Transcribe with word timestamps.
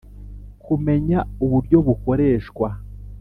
Kumenya 0.65 1.19
uburyo 1.43 1.77
bukoreshwa 1.87 2.67